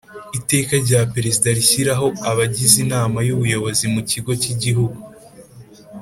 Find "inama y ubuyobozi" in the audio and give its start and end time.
2.85-3.85